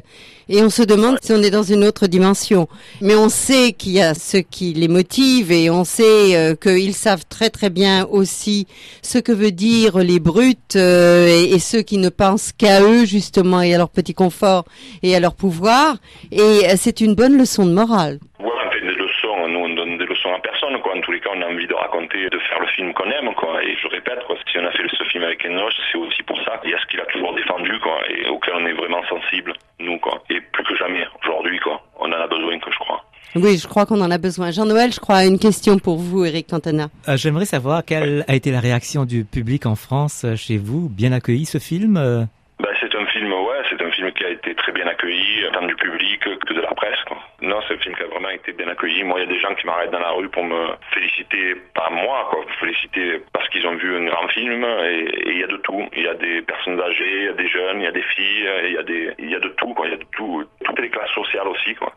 et 0.49 0.63
on 0.63 0.71
se 0.71 0.83
demande 0.83 1.19
si 1.23 1.33
on 1.33 1.43
est 1.43 1.51
dans 1.51 1.63
une 1.63 1.85
autre 1.85 2.07
dimension. 2.07 2.67
Mais 3.03 3.15
on 3.17 3.29
sait 3.29 3.73
qu'il 3.73 3.93
y 3.93 4.01
a 4.01 4.15
ce 4.15 4.39
qui 4.39 4.73
les 4.73 4.89
motive 4.89 5.53
et 5.53 5.69
on 5.69 5.85
sait 5.85 6.37
euh, 6.37 6.55
qu'ils 6.55 6.95
savent 6.95 7.27
très 7.29 7.51
très 7.51 7.69
bien 7.69 8.07
aussi 8.07 8.67
ce 9.03 9.19
que 9.19 9.33
veut 9.33 9.53
dire 9.53 9.99
les 9.99 10.19
brutes 10.19 10.77
euh, 10.77 11.27
et, 11.27 11.53
et 11.55 11.59
ceux 11.59 11.83
qui 11.83 11.99
ne 11.99 12.09
pensent 12.09 12.53
qu'à 12.53 12.81
eux 12.81 13.05
justement 13.05 13.61
et 13.61 13.75
à 13.75 13.79
leur 13.79 13.91
petit 13.91 14.15
confort 14.15 14.65
et 15.03 15.15
à 15.15 15.21
leur 15.21 15.35
pouvoir. 15.35 15.97
Et 16.33 16.41
euh, 16.41 16.75
c'est 16.77 17.03
une 17.03 17.15
bonne 17.15 17.37
leçon 17.37 17.67
de 17.67 17.73
morale 17.73 18.21
on 18.45 18.71
fait 18.71 18.81
des 18.81 18.95
leçons, 18.95 19.49
nous 19.49 19.61
on 19.61 19.75
donne 19.75 19.99
des 19.99 20.07
leçons 20.07 20.31
à 20.31 20.34
personne, 20.45 20.79
quoi. 20.81 20.97
En 20.97 21.01
tous 21.01 21.13
les 21.13 21.21
cas, 21.21 21.31
on 21.35 21.41
a 21.41 21.47
envie 21.47 21.67
de 21.67 21.75
raconter, 21.75 22.29
de 22.29 22.39
faire 22.39 22.61
le 22.61 22.67
film 22.69 22.93
qu'on 22.93 23.11
aime, 23.11 23.33
quoi. 23.35 23.63
Et 23.65 23.75
je 23.83 23.89
répète, 23.89 24.23
quoi, 24.27 24.37
si 24.51 24.59
on 24.59 24.67
a 24.67 24.71
fait 24.73 24.85
ce 24.93 25.05
film 25.05 25.25
avec 25.25 25.45
Enoch, 25.45 25.73
c'est 25.91 25.99
aussi 25.99 26.23
pour 26.23 26.39
ça. 26.45 26.61
Il 26.65 26.71
y 26.71 26.75
a 26.75 26.79
ce 26.79 26.87
qu'il 26.87 27.01
a 27.01 27.07
toujours 27.07 27.35
défendu, 27.35 27.79
quoi, 27.81 27.99
et 28.11 28.29
auquel 28.29 28.55
on 28.57 28.67
est 28.67 28.73
vraiment 28.73 29.03
sensible, 29.09 29.53
nous, 29.81 29.99
quoi. 29.99 30.23
Et 30.31 30.41
plus 30.41 30.65
que 30.65 30.77
jamais, 30.77 31.05
aujourd'hui, 31.25 31.59
quoi. 31.59 31.81
On 31.99 32.07
en 32.13 32.21
a 32.21 32.27
besoin, 32.27 32.59
que 32.59 32.71
je 32.71 32.79
crois. 32.79 33.03
Oui, 33.37 33.59
je 33.59 33.67
crois 33.67 33.85
qu'on 33.85 34.01
en 34.01 34.11
a 34.11 34.19
besoin. 34.19 34.53
Jean-Noël, 34.53 34.93
je 34.93 35.01
crois, 35.01 35.25
une 35.25 35.41
question 35.41 35.79
pour 35.79 35.97
vous, 35.97 36.25
Eric 36.25 36.47
Cantona. 36.49 36.87
Euh, 37.09 37.17
J'aimerais 37.17 37.47
savoir 37.47 37.85
quelle 37.85 38.25
a 38.29 38.35
été 38.37 38.53
la 38.53 38.61
réaction 38.61 39.05
du 39.05 39.25
public 39.25 39.67
en 39.67 39.75
France 39.75 40.25
euh, 40.25 40.37
chez 40.37 40.57
vous. 40.57 40.89
Bien 40.89 41.11
accueilli 41.11 41.45
ce 41.45 41.59
film 41.59 41.97
euh 41.97 42.23
Ben, 42.61 42.69
c'est 42.81 42.95
un 42.95 43.07
film, 43.07 43.33
ouais, 43.33 43.63
c'est 43.69 43.83
un 43.83 43.91
film 43.91 44.13
qui 44.13 44.25
a 44.25 44.31
été 44.31 44.55
très 44.55 44.71
bien 44.71 44.87
accueilli, 44.87 45.45
tant 45.53 45.67
du 45.67 45.75
public 45.75 46.21
que 46.21 46.55
de 46.55 46.61
la 46.61 46.73
presse, 46.75 47.03
quoi. 47.09 47.19
Non, 47.43 47.57
c'est 47.67 47.74
un 47.74 47.74
film 47.85 47.95
qui 47.97 48.03
a 48.03 48.07
vraiment 48.07 48.31
été 48.31 48.53
bien 48.53 48.67
accueilli. 48.69 49.05
Moi, 49.05 49.21
il 49.21 49.25
y 49.25 49.31
a 49.31 49.33
des 49.33 49.39
gens 49.41 49.55
qui 49.55 49.67
m'arrêtent 49.67 49.91
dans 49.93 50.01
la 50.01 50.11
rue 50.11 50.29
pour 50.29 50.43
me 50.45 50.69
féliciter, 50.93 51.55
pas 51.75 51.91
moi, 51.91 52.27
quoi, 52.31 52.45
féliciter 52.59 53.23
parce 53.33 53.49
qu'ils 53.51 53.67
ont 53.67 53.77
vu 53.77 53.95
un 53.97 54.05
grand 54.07 54.27
film, 54.29 54.65
et 54.65 55.31
il 55.31 55.39
y 55.39 55.45
a 55.45 55.47
de 55.47 55.57
tout. 55.59 55.83
Il 55.97 56.03
y 56.03 56.09
a 56.09 56.15
des 56.15 56.43
personnes 56.43 56.81
âgées, 56.81 57.19
il 57.21 57.25
y 57.25 57.29
a 57.29 57.33
des 57.35 57.49
jeunes, 57.49 57.81
il 57.81 57.85
y 57.85 57.87
a 57.87 57.93
des 57.93 58.03
filles, 58.03 58.49
il 58.67 58.73
y 58.73 58.79
a 58.79 58.83
des, 58.83 59.13
il 59.19 59.31
y 59.31 59.35
a 59.35 59.41
de 59.41 59.49
tout, 59.51 59.73
quoi. 59.75 59.87
Il 59.87 59.91
y 59.93 59.95
a 59.95 59.99
de 59.99 60.07
tout, 60.17 60.45
toutes 60.65 60.81
les 60.81 60.91
classes 60.91 61.13
sociales 61.15 61.47
aussi, 61.49 61.75
quoi. 61.77 61.93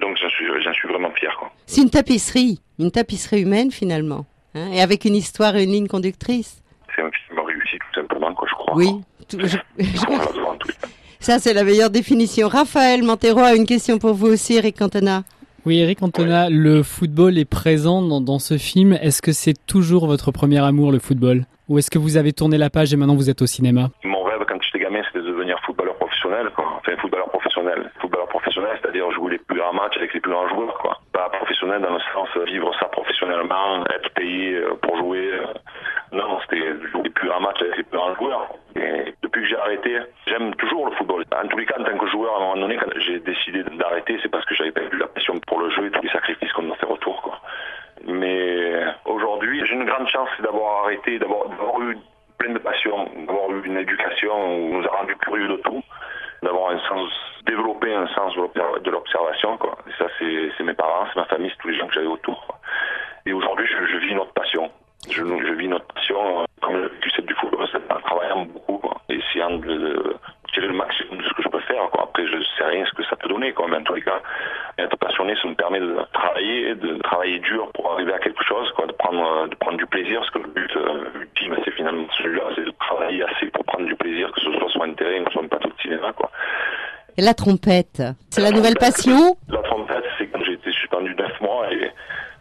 Donc, 0.00 0.16
j'en 0.20 0.28
suis, 0.30 0.46
j'en 0.62 0.72
suis 0.74 0.88
vraiment 0.88 1.10
fier, 1.12 1.34
quoi. 1.38 1.50
C'est 1.66 1.80
une 1.82 1.90
tapisserie, 1.90 2.60
une 2.78 2.90
tapisserie 2.90 3.42
humaine 3.42 3.70
finalement, 3.70 4.26
hein, 4.54 4.68
et 4.72 4.80
avec 4.82 5.04
une 5.04 5.16
histoire 5.16 5.56
et 5.56 5.64
une 5.64 5.72
ligne 5.72 5.88
conductrice. 5.88 6.62
C'est 6.94 7.02
un 7.02 7.10
film 7.10 7.38
réussi, 7.40 7.78
tout 7.78 8.00
simplement, 8.00 8.34
quoi, 8.34 8.46
je 8.48 8.54
crois. 8.54 8.74
Oui, 8.76 8.90
tout- 9.28 9.38
je- 9.44 9.56
je- 9.78 10.97
Ça 11.20 11.38
c'est 11.38 11.52
la 11.54 11.64
meilleure 11.64 11.90
définition. 11.90 12.48
Raphaël 12.48 13.02
Montero 13.02 13.40
a 13.40 13.54
une 13.54 13.66
question 13.66 13.98
pour 13.98 14.14
vous 14.14 14.28
aussi, 14.28 14.56
Eric 14.56 14.78
Cantona. 14.78 15.22
Oui, 15.66 15.78
Eric 15.80 15.98
Cantona, 15.98 16.48
le 16.48 16.82
football 16.82 17.36
est 17.36 17.44
présent 17.44 18.00
dans, 18.00 18.20
dans 18.20 18.38
ce 18.38 18.56
film. 18.56 18.92
Est-ce 18.94 19.20
que 19.20 19.32
c'est 19.32 19.54
toujours 19.66 20.06
votre 20.06 20.30
premier 20.30 20.62
amour, 20.64 20.92
le 20.92 20.98
football? 20.98 21.44
Ou 21.68 21.78
est-ce 21.78 21.90
que 21.90 21.98
vous 21.98 22.16
avez 22.16 22.32
tourné 22.32 22.56
la 22.56 22.70
page 22.70 22.94
et 22.94 22.96
maintenant 22.96 23.16
vous 23.16 23.28
êtes 23.28 23.42
au 23.42 23.46
cinéma? 23.46 23.90
Mon 24.04 24.22
rêve 24.22 24.40
quand 24.48 24.56
j'étais 24.62 24.78
gamin, 24.84 25.02
c'était 25.08 25.18
de 25.26 25.30
devenir 25.30 25.58
footballeur 25.66 25.96
professionnel, 25.96 26.48
quoi. 26.56 26.64
Enfin, 26.78 26.92
footballeur 27.02 27.28
professionnel. 27.28 27.90
Footballeur 28.00 28.28
professionnel, 28.28 28.78
c'est-à-dire 28.80 29.10
jouer 29.12 29.32
les 29.32 29.38
plus 29.38 29.58
grands 29.58 29.74
matchs 29.74 29.96
avec 29.98 30.14
les 30.14 30.20
plus 30.20 30.32
grands 30.32 30.48
joueurs, 30.48 30.78
quoi. 30.80 30.96
Pas 31.12 31.28
professionnel 31.36 31.82
dans 31.82 31.92
le 31.92 32.00
sens 32.14 32.28
vivre 32.46 32.70
ça 32.80 32.86
professionnellement, 32.86 33.84
être 33.92 34.08
payé 34.14 34.54
euh, 34.54 34.72
pour 34.80 34.96
jouer. 34.96 35.28
euh. 35.34 35.52
Non, 36.16 36.38
c'était 36.40 36.64
jouer 36.90 37.02
les 37.04 37.10
plus 37.10 37.28
grands 37.28 37.40
matchs 37.40 37.60
avec 37.60 37.76
les 37.76 37.82
plus 37.82 37.98
grands 37.98 38.14
joueurs. 38.16 38.48
Et 38.76 39.12
depuis 39.22 39.42
que 39.42 39.48
j'ai 39.48 39.57
arrêté, 39.68 39.98
j'aime 40.26 40.54
toujours 40.56 40.86
le 40.86 40.92
football. 40.96 41.24
En 41.36 41.46
tous 41.46 41.58
les 41.58 41.66
cas, 41.66 41.76
en 41.78 41.84
tant 41.84 41.96
que 41.98 42.06
joueur, 42.08 42.32
à 42.34 42.36
un 42.36 42.40
moment 42.40 42.56
donné, 42.62 42.76
quand 42.76 42.90
j'ai 42.96 43.18
décidé 43.20 43.62
d'arrêter, 43.62 44.18
c'est 44.22 44.30
parce 44.30 44.44
que 44.46 44.54
j'avais 44.54 44.72
pas 44.72 44.80
eu 44.82 44.96
la 44.96 45.06
passion 45.06 45.38
pour 45.46 45.60
le 45.60 45.70
jeu 45.70 45.86
et 45.86 45.90
tous 45.90 46.02
les 46.02 46.10
sacrifices 46.10 46.52
qu'on 46.52 46.62
doit 46.62 46.76
faire 46.76 46.90
autour. 46.90 47.40
Mais 48.06 48.84
aujourd'hui, 49.04 49.62
j'ai 49.66 49.74
une 49.74 49.84
grande 49.84 50.08
chance 50.08 50.28
d'avoir 50.40 50.84
arrêté, 50.84 51.18
d'avoir 51.18 51.46
eu 51.82 51.98
plein 52.38 52.52
de 52.52 52.58
passion, 52.58 53.08
d'avoir 53.26 53.50
eu 53.52 53.66
une 53.66 53.76
éducation 53.76 54.32
où 54.32 54.74
on 54.74 54.78
nous 54.80 54.86
a 54.86 54.96
rendu 54.96 55.14
curieux 55.16 55.48
de 55.48 55.56
tout, 55.56 55.82
d'avoir 56.42 56.72
développer 57.44 57.92
un 57.94 58.06
sens 58.08 58.34
de 58.34 58.40
l'obser- 58.40 58.80
de 58.82 58.90
l'observation, 58.90 59.58
ça, 59.98 60.06
c'est 60.18 60.64
mes 60.64 60.74
parents, 60.74 61.06
c'est 61.12 61.20
ma 61.20 61.26
famille, 61.26 61.50
c'est 61.50 61.58
tous 61.62 61.68
les 61.68 61.78
gens 61.78 61.86
que 61.88 61.94
j'avais 61.94 62.06
autour. 62.06 62.46
Et 63.26 63.32
aujourd'hui, 63.32 63.66
je, 63.66 63.86
je 63.86 63.96
vis 63.98 64.14
notre 64.14 64.32
passion. 64.32 64.70
Je, 65.10 65.22
je 65.22 65.52
vis 65.54 65.68
notre 65.68 65.86
passion, 65.86 66.40
euh, 66.40 66.44
comme 66.60 66.74
j'ai 66.76 66.88
vécu 66.88 67.10
celle 67.10 67.26
du 67.26 67.34
football, 67.34 67.66
en 67.90 68.00
travaillant 68.00 68.44
beaucoup, 68.44 68.77
essayant 69.18 69.56
de, 69.58 69.66
de 69.66 70.16
tirer 70.52 70.68
le 70.68 70.74
maximum 70.74 71.18
de 71.18 71.24
ce 71.24 71.34
que 71.34 71.42
je 71.42 71.48
peux 71.48 71.60
faire, 71.60 71.88
quoi. 71.90 72.04
Après, 72.04 72.26
je 72.26 72.42
sais 72.56 72.64
rien 72.64 72.84
ce 72.86 72.92
que 72.92 73.04
ça 73.04 73.16
peut 73.16 73.28
donner, 73.28 73.52
quoi. 73.52 73.66
Mais 73.68 73.76
en 73.76 73.82
tous 73.82 73.94
les 73.94 74.02
cas, 74.02 74.20
être 74.78 74.96
passionné, 74.96 75.34
ça 75.42 75.48
me 75.48 75.54
permet 75.54 75.80
de 75.80 75.96
travailler, 76.12 76.74
de 76.74 76.98
travailler 77.02 77.38
dur 77.40 77.70
pour 77.74 77.92
arriver 77.92 78.12
à 78.14 78.18
quelque 78.18 78.42
chose, 78.44 78.70
quoi, 78.72 78.86
de 78.86 78.92
prendre, 78.92 79.48
de 79.48 79.54
prendre 79.56 79.76
du 79.76 79.86
plaisir, 79.86 80.20
parce 80.20 80.30
que 80.30 80.38
le 80.38 80.48
but 80.48 80.76
euh, 80.76 81.20
ultime, 81.20 81.56
c'est 81.64 81.72
finalement 81.72 82.06
celui-là, 82.16 82.44
c'est 82.54 82.64
de 82.64 82.72
travailler 82.80 83.22
assez 83.24 83.46
pour 83.46 83.64
prendre 83.64 83.86
du 83.86 83.96
plaisir, 83.96 84.30
que 84.32 84.40
ce 84.40 84.52
soit 84.52 84.68
sur 84.70 84.82
un 84.82 84.92
terrain 84.92 85.24
ou 85.26 85.30
sur 85.30 85.42
un 85.42 85.48
plateau 85.48 85.68
de 85.68 85.80
cinéma, 85.82 86.12
quoi. 86.12 86.30
Et 87.16 87.22
la 87.22 87.34
trompette, 87.34 88.02
c'est 88.30 88.42
la 88.42 88.52
nouvelle 88.52 88.76
passion? 88.76 89.36
La 89.48 89.60
trompette, 89.62 90.04
c'est 90.16 90.28
quand 90.28 90.40
j'ai 90.44 90.52
été 90.52 90.70
suspendu 90.70 91.14
neuf 91.16 91.40
mois 91.40 91.66
et 91.72 91.90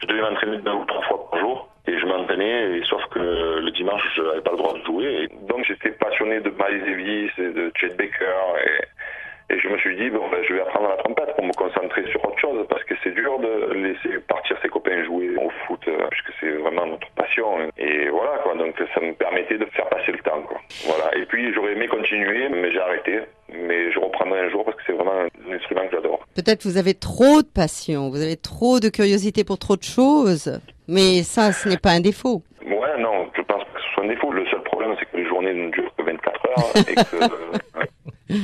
je 0.02 0.06
devais 0.06 0.22
m'entraîner 0.22 0.58
deux 0.58 0.72
ou 0.72 0.86
trois 0.86 1.02
fois 1.02 1.32
par 1.32 1.40
jour. 1.40 1.68
Et 1.88 1.98
je 1.98 2.06
m'entraînais, 2.06 2.78
et 2.78 2.84
sauf 2.84 3.02
que 3.10 3.18
le 3.18 3.72
dimanche, 3.72 4.04
je 4.16 4.22
n'avais 4.22 4.42
pas 4.42 4.52
le 4.52 4.58
droit 4.58 4.74
de 4.74 4.84
jouer. 4.84 5.24
Et 5.24 5.28
donc 5.48 5.57
j'étais 5.68 5.92
passionné 5.92 6.40
de 6.40 6.50
Miles 6.50 6.84
Davis 6.86 7.32
et 7.38 7.50
de 7.50 7.72
Chet 7.76 7.96
Baker. 7.98 8.40
Et, 8.66 9.54
et 9.54 9.60
je 9.60 9.68
me 9.70 9.78
suis 9.78 9.96
dit, 9.96 10.10
bon, 10.10 10.28
ben, 10.30 10.44
je 10.48 10.54
vais 10.54 10.62
apprendre 10.62 10.90
la 10.90 10.98
trompette 10.98 11.36
pour 11.36 11.46
me 11.46 11.54
concentrer 11.54 12.04
sur 12.12 12.24
autre 12.26 12.40
chose, 12.40 12.66
parce 12.70 12.84
que 12.84 12.96
c'est 13.04 13.14
dur 13.14 13.40
de 13.40 13.74
laisser 13.74 14.20
partir 14.28 14.58
ses 14.62 14.70
copains 14.70 15.04
jouer 15.06 15.36
au 15.38 15.50
foot, 15.66 15.80
euh, 15.88 16.08
puisque 16.12 16.32
c'est 16.40 16.52
vraiment 16.52 16.86
notre 16.86 17.10
passion. 17.12 17.60
Et 17.78 18.10
voilà, 18.10 18.40
quoi. 18.44 18.56
Donc 18.56 18.76
ça 18.94 19.02
me 19.02 19.14
permettait 19.14 19.58
de 19.58 19.66
faire 19.66 19.88
passer 19.90 20.12
le 20.12 20.20
temps, 20.20 20.42
quoi. 20.42 20.60
Voilà. 20.86 21.16
Et 21.18 21.26
puis 21.26 21.54
j'aurais 21.54 21.74
aimé 21.74 21.88
continuer, 21.88 22.50
mais 22.50 22.72
j'ai 22.72 22.80
arrêté. 22.80 23.20
Mais 23.50 23.92
je 23.94 24.00
reprendrai 24.00 24.42
un 24.42 24.50
jour 24.50 24.66
parce 24.66 24.76
que 24.76 24.84
c'est 24.86 24.94
vraiment 24.94 25.22
un 25.22 25.54
instrument 25.54 25.88
que 25.88 25.96
j'adore. 25.96 26.20
Peut-être 26.36 26.66
vous 26.66 26.78
avez 26.78 26.94
trop 26.94 27.42
de 27.42 27.48
passion, 27.48 28.10
vous 28.10 28.22
avez 28.22 28.36
trop 28.36 28.82
de 28.82 28.90
curiosité 28.90 29.46
pour 29.46 29.58
trop 29.58 29.78
de 29.78 29.84
choses, 29.84 30.60
mais 30.90 31.24
ça, 31.24 31.54
ce 31.54 31.70
n'est 31.70 31.78
pas 31.78 31.92
un 31.92 32.02
défaut. 32.02 32.44
Ouais, 32.66 33.00
non, 33.00 33.30
je 33.36 33.42
pense 33.44 33.64
pas 33.64 33.70
que 33.74 33.82
ce 33.82 33.94
soit 33.94 34.04
un 34.04 34.08
défaut. 34.08 34.32
Le 34.34 34.46
seul 34.48 34.57
ne 35.54 35.70
durent 35.72 35.96
que 35.96 36.04
24 36.04 36.46
heures 36.48 36.84
et 36.88 36.96
que 36.96 37.16
euh, 37.80 38.40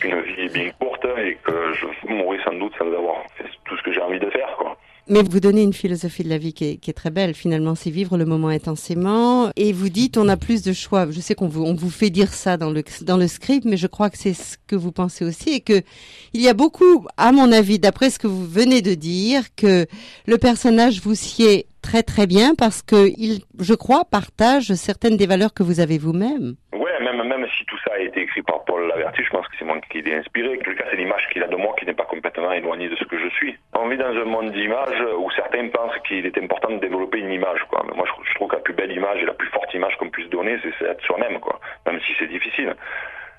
qu'une 0.00 0.20
vie 0.22 0.42
est 0.42 0.52
bien 0.52 0.70
courte 0.78 1.04
et 1.18 1.36
que 1.42 1.74
je 1.74 1.86
mourrai 2.08 2.38
sans 2.44 2.54
doute 2.54 2.72
sans 2.78 2.86
avoir 2.86 3.16
fait 3.36 3.44
tout 3.64 3.76
ce 3.76 3.82
que 3.82 3.92
j'ai 3.92 4.00
envie 4.00 4.20
de 4.20 4.30
faire, 4.30 4.54
quoi. 4.56 4.73
Mais 5.08 5.22
vous 5.22 5.40
donnez 5.40 5.62
une 5.62 5.74
philosophie 5.74 6.24
de 6.24 6.30
la 6.30 6.38
vie 6.38 6.54
qui 6.54 6.64
est, 6.64 6.76
qui 6.76 6.90
est 6.90 6.94
très 6.94 7.10
belle. 7.10 7.34
Finalement, 7.34 7.74
c'est 7.74 7.90
vivre 7.90 8.16
le 8.16 8.24
moment 8.24 8.48
intensément. 8.48 9.50
Et 9.56 9.72
vous 9.72 9.90
dites, 9.90 10.16
on 10.16 10.28
a 10.28 10.36
plus 10.36 10.62
de 10.62 10.72
choix. 10.72 11.10
Je 11.10 11.20
sais 11.20 11.34
qu'on 11.34 11.48
vous, 11.48 11.62
on 11.62 11.74
vous 11.74 11.90
fait 11.90 12.10
dire 12.10 12.32
ça 12.32 12.56
dans 12.56 12.70
le, 12.70 12.82
dans 13.02 13.18
le 13.18 13.28
script, 13.28 13.66
mais 13.66 13.76
je 13.76 13.86
crois 13.86 14.08
que 14.08 14.16
c'est 14.16 14.32
ce 14.32 14.56
que 14.66 14.76
vous 14.76 14.92
pensez 14.92 15.24
aussi 15.24 15.50
et 15.50 15.60
que 15.60 15.82
il 16.32 16.40
y 16.40 16.48
a 16.48 16.54
beaucoup, 16.54 17.06
à 17.16 17.32
mon 17.32 17.52
avis, 17.52 17.78
d'après 17.78 18.08
ce 18.08 18.18
que 18.18 18.26
vous 18.26 18.46
venez 18.46 18.80
de 18.80 18.94
dire, 18.94 19.54
que 19.54 19.86
le 20.26 20.38
personnage 20.38 21.00
vous 21.02 21.14
sied 21.14 21.66
très 21.82 22.02
très 22.02 22.26
bien 22.26 22.54
parce 22.54 22.80
que 22.80 23.12
il, 23.18 23.42
je 23.58 23.74
crois, 23.74 24.06
partage 24.06 24.72
certaines 24.74 25.18
des 25.18 25.26
valeurs 25.26 25.52
que 25.52 25.62
vous 25.62 25.80
avez 25.80 25.98
vous-même. 25.98 26.56
Même, 27.00 27.22
même 27.22 27.46
si 27.56 27.64
tout 27.64 27.78
ça 27.84 27.94
a 27.94 27.98
été 27.98 28.20
écrit 28.22 28.42
par 28.42 28.64
Paul 28.64 28.86
Laverty, 28.88 29.24
je 29.24 29.30
pense 29.30 29.46
que 29.48 29.54
c'est 29.58 29.64
moi 29.64 29.78
qui 29.90 30.02
l'ai 30.02 30.14
inspiré. 30.14 30.58
En 30.58 30.62
tout 30.62 30.74
cas, 30.74 30.84
c'est 30.90 30.96
l'image 30.96 31.26
qu'il 31.32 31.42
a 31.42 31.48
de 31.48 31.56
moi 31.56 31.74
qui 31.78 31.86
n'est 31.86 31.94
pas 31.94 32.04
complètement 32.04 32.52
éloignée 32.52 32.88
de 32.88 32.96
ce 32.96 33.04
que 33.04 33.18
je 33.18 33.28
suis. 33.30 33.56
On 33.74 33.88
vit 33.88 33.96
dans 33.96 34.06
un 34.06 34.24
monde 34.24 34.52
d'images 34.52 35.02
où 35.18 35.30
certains 35.32 35.68
pensent 35.68 35.98
qu'il 36.06 36.24
est 36.26 36.38
important 36.38 36.70
de 36.70 36.78
développer 36.78 37.18
une 37.18 37.32
image, 37.32 37.62
quoi. 37.70 37.84
Moi, 37.94 38.06
je, 38.06 38.30
je 38.30 38.34
trouve 38.34 38.48
que 38.48 38.56
la 38.56 38.62
plus 38.62 38.74
belle 38.74 38.92
image 38.92 39.22
et 39.22 39.26
la 39.26 39.34
plus 39.34 39.48
forte 39.48 39.72
image 39.74 39.96
qu'on 39.96 40.10
puisse 40.10 40.28
donner, 40.30 40.58
c'est 40.62 40.72
c'est 40.78 40.86
être 40.86 41.02
soi-même, 41.04 41.40
quoi. 41.40 41.60
Même 41.86 42.00
si 42.00 42.14
c'est 42.18 42.28
difficile. 42.28 42.74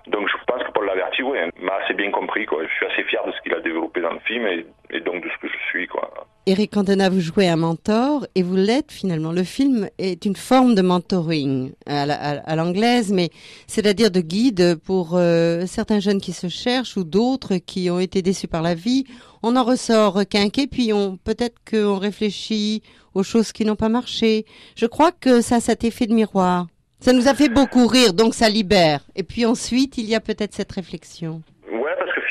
Donc 0.07 0.27
je 0.27 0.35
pense 0.45 0.63
que 0.63 0.71
Paul 0.71 0.85
Laverty, 0.85 1.23
oui, 1.23 1.37
m'a 1.61 1.73
assez 1.83 1.93
bien 1.93 2.11
compris. 2.11 2.45
Quoi. 2.45 2.63
Je 2.63 2.73
suis 2.73 2.85
assez 2.85 3.03
fier 3.03 3.25
de 3.25 3.31
ce 3.31 3.41
qu'il 3.41 3.53
a 3.53 3.61
développé 3.61 4.01
dans 4.01 4.13
le 4.13 4.19
film 4.19 4.45
et, 4.45 4.65
et 4.91 4.99
donc 4.99 5.23
de 5.23 5.29
ce 5.29 5.37
que 5.41 5.47
je 5.47 5.57
suis. 5.69 5.87
Quoi. 5.87 6.11
Eric 6.47 6.73
Cantona, 6.73 7.09
vous 7.09 7.21
jouez 7.21 7.47
un 7.47 7.55
mentor 7.55 8.27
et 8.35 8.43
vous 8.43 8.55
l'êtes 8.55 8.91
finalement. 8.91 9.31
Le 9.31 9.43
film 9.43 9.89
est 9.97 10.25
une 10.25 10.35
forme 10.35 10.75
de 10.75 10.83
mentoring 10.83 11.71
à 11.87 12.55
l'anglaise, 12.55 13.11
mais 13.11 13.29
c'est-à-dire 13.65 14.11
de 14.11 14.21
guide 14.21 14.75
pour 14.85 15.15
euh, 15.15 15.65
certains 15.65 15.99
jeunes 15.99 16.21
qui 16.21 16.33
se 16.33 16.47
cherchent 16.47 16.97
ou 16.97 17.03
d'autres 17.03 17.55
qui 17.55 17.89
ont 17.89 17.99
été 17.99 18.21
déçus 18.21 18.47
par 18.47 18.61
la 18.61 18.75
vie. 18.75 19.05
On 19.41 19.55
en 19.55 19.63
ressort 19.63 20.13
requinqué, 20.13 20.67
puis 20.67 20.93
on 20.93 21.17
peut-être 21.17 21.55
qu'on 21.67 21.97
réfléchit 21.97 22.83
aux 23.15 23.23
choses 23.23 23.51
qui 23.51 23.65
n'ont 23.65 23.75
pas 23.75 23.89
marché. 23.89 24.45
Je 24.75 24.85
crois 24.85 25.11
que 25.11 25.41
ça 25.41 25.55
a 25.55 25.59
cet 25.59 25.83
effet 25.83 26.05
de 26.05 26.13
miroir. 26.13 26.67
Ça 27.05 27.13
nous 27.13 27.27
a 27.27 27.35
fait 27.35 27.49
beaucoup 27.49 27.85
rire, 27.85 28.13
donc 28.13 28.33
ça 28.33 28.49
libère. 28.49 29.01
Et 29.15 29.21
puis 29.21 29.45
ensuite, 29.45 29.99
il 29.99 30.05
y 30.05 30.15
a 30.15 30.19
peut-être 30.19 30.53
cette 30.53 30.71
réflexion 30.71 31.43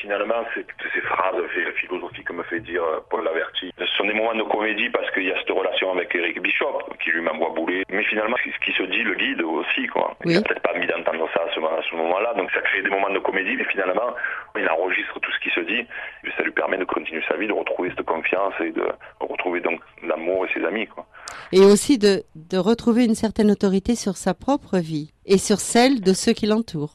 finalement, 0.04 0.44
c'est 0.52 0.66
ces 0.92 1.00
phrases 1.00 1.42
philosophiques 1.76 2.26
que 2.26 2.34
me 2.34 2.42
fait 2.42 2.60
dire 2.60 2.84
euh, 2.84 3.00
Paul 3.08 3.24
Laverty. 3.24 3.72
Ce 3.78 3.86
sont 3.96 4.04
des 4.04 4.12
moments 4.12 4.34
de 4.34 4.42
comédie 4.42 4.90
parce 4.90 5.10
qu'il 5.12 5.24
y 5.24 5.32
a 5.32 5.38
cette 5.38 5.48
relation 5.48 5.92
avec 5.92 6.14
Eric 6.14 6.42
Bishop 6.42 6.78
qui 7.02 7.10
lui 7.10 7.22
m'envoie 7.22 7.50
bouler. 7.50 7.84
Mais 7.88 8.04
finalement, 8.04 8.36
ce 8.36 8.64
qui 8.64 8.76
se 8.76 8.82
dit 8.82 9.02
le 9.02 9.14
guide 9.14 9.40
aussi, 9.40 9.86
quoi. 9.86 10.14
Il 10.26 10.34
n'a 10.34 10.42
peut-être 10.42 10.60
pas 10.60 10.78
mis 10.78 10.86
d'entendre 10.86 11.26
ça 11.32 11.40
à 11.40 11.54
ce, 11.54 11.94
moment-là, 11.96 12.34
donc 12.34 12.50
ça 12.52 12.60
crée 12.60 12.82
des 12.82 12.90
moments 12.90 13.10
de 13.10 13.18
comédie, 13.18 13.56
mais 13.56 13.64
finalement, 13.64 14.14
il 14.58 14.68
enregistre 14.68 15.18
tout 15.20 15.32
ce 15.32 15.40
qui 15.40 15.50
se 15.54 15.60
dit. 15.60 15.86
Et 16.24 16.30
ça 16.36 16.42
lui 16.42 16.52
permet 16.52 16.76
de 16.76 16.84
continuer 16.84 17.22
sa 17.26 17.36
vie, 17.36 17.46
de 17.46 17.52
retrouver 17.52 17.90
cette 17.96 18.04
confiance 18.04 18.54
et 18.60 18.72
de 18.72 18.86
retrouver 19.20 19.60
donc 19.60 19.80
l'amour 20.02 20.44
et 20.44 20.52
ses 20.52 20.64
amis, 20.66 20.86
quoi. 20.86 21.06
Et 21.52 21.60
aussi 21.60 21.98
de, 21.98 22.22
de 22.34 22.58
retrouver 22.58 23.04
une 23.04 23.14
certaine 23.14 23.50
autorité 23.50 23.94
sur 23.94 24.16
sa 24.16 24.34
propre 24.34 24.78
vie 24.78 25.12
et 25.26 25.38
sur 25.38 25.60
celle 25.60 26.00
de 26.00 26.12
ceux 26.12 26.32
qui 26.32 26.46
l'entourent 26.46 26.94